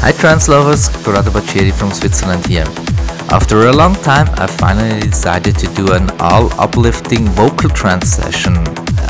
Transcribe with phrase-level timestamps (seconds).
[0.00, 2.64] Hi trance lovers, Corrado Baccheri from Switzerland here.
[3.30, 8.54] After a long time I finally decided to do an all uplifting vocal trance session.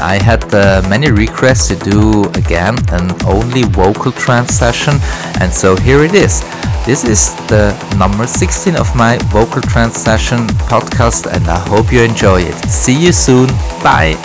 [0.00, 4.94] I had uh, many requests to do again an only vocal trance session
[5.40, 6.40] and so here it is.
[6.86, 12.00] This is the number 16 of my vocal trance session podcast and I hope you
[12.00, 12.56] enjoy it.
[12.70, 13.48] See you soon.
[13.84, 14.16] Bye.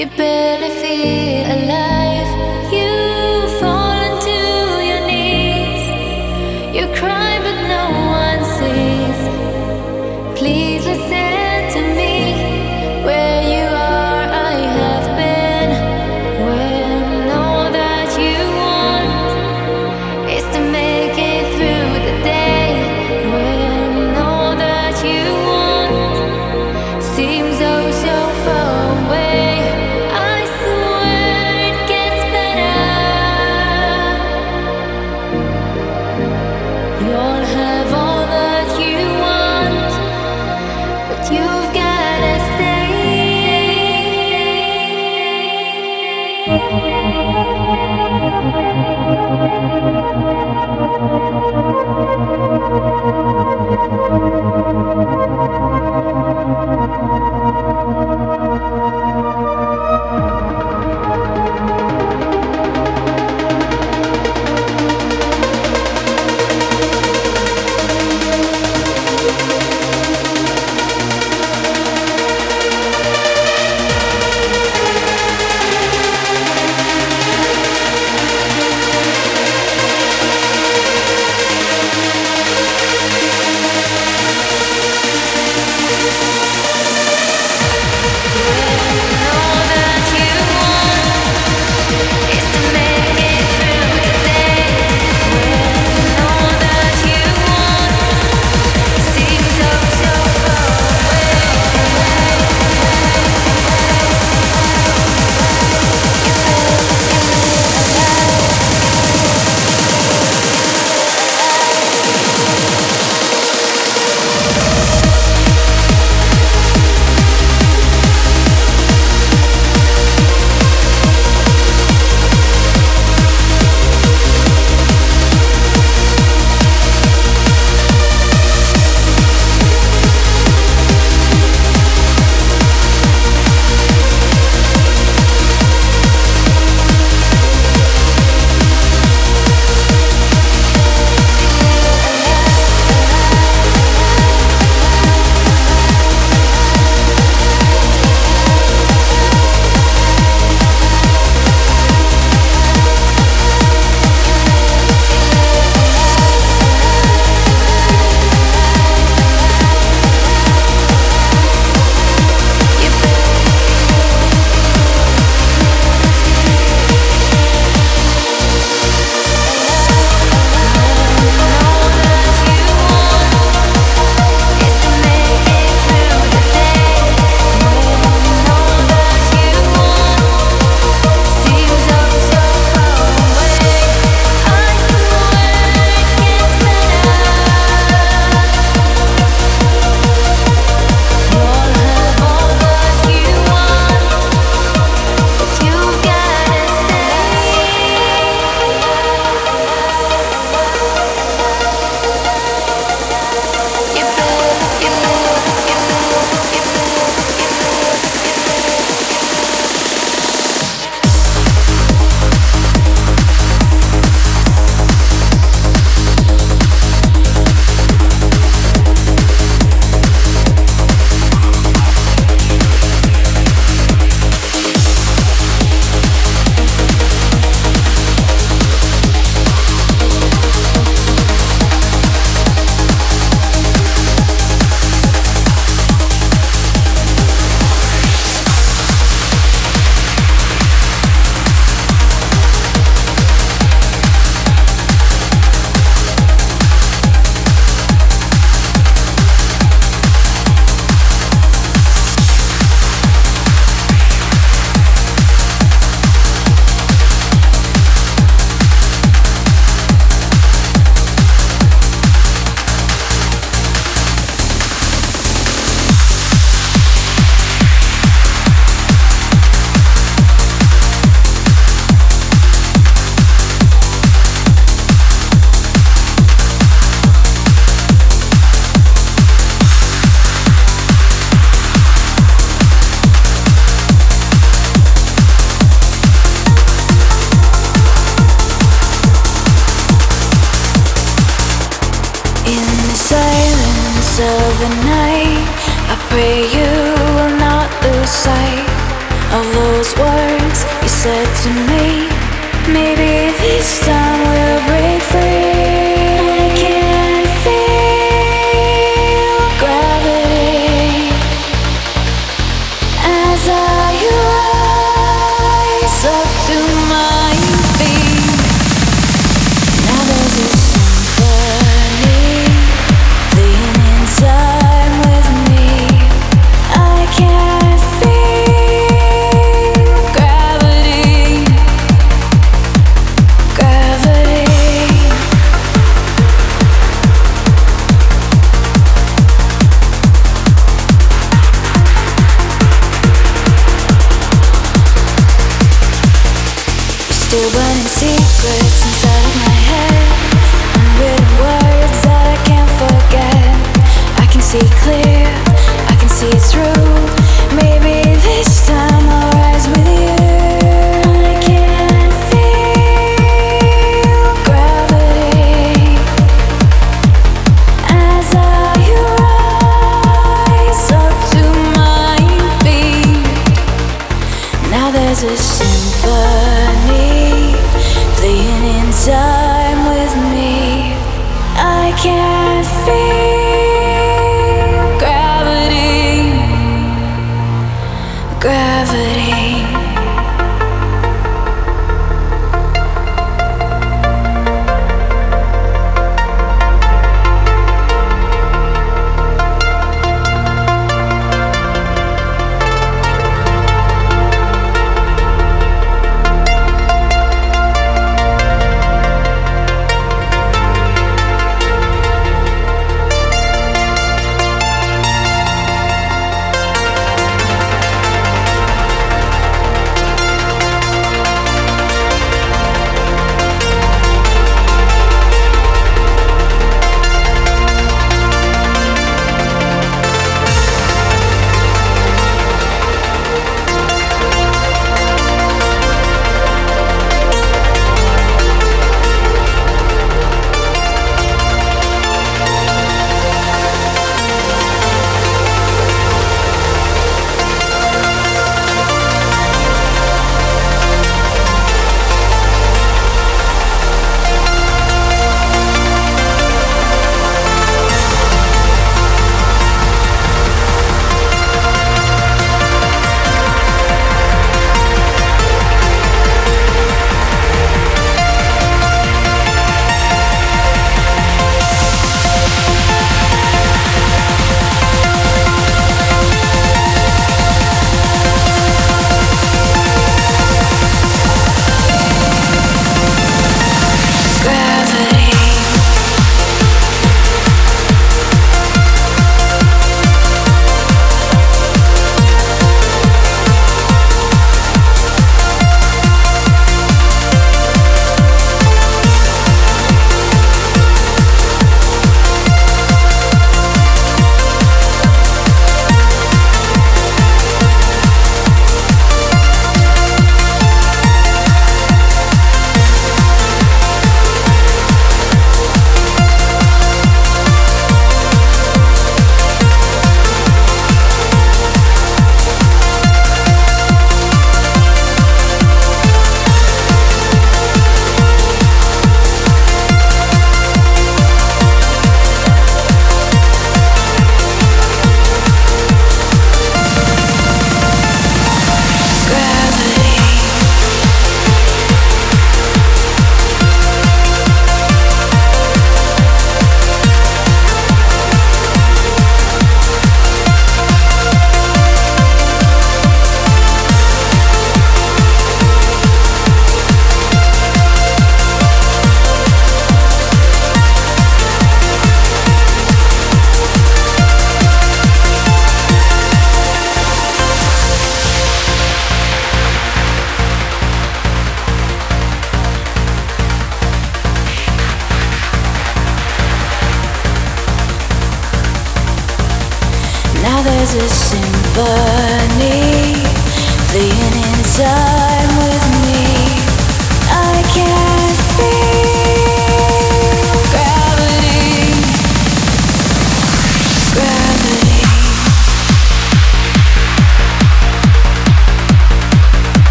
[0.00, 1.29] You will not